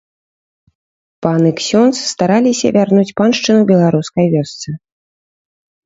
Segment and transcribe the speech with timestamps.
[1.25, 4.69] Пан і ксёндз стараліся вярнуць паншчыну беларускай вёсцы.